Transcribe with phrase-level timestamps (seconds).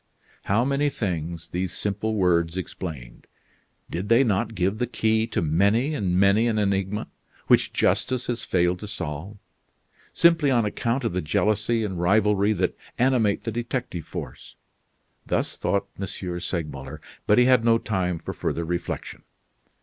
[0.45, 3.27] How many things these simple words explained.
[3.87, 7.07] Did they not give the key to many and many an enigma
[7.45, 9.37] which justice has failed to solve,
[10.11, 14.55] simply on account of the jealousy and rivalry that animate the detective force?
[15.27, 16.07] Thus thought M.
[16.39, 19.21] Segmuller, but he had no time for further reflection.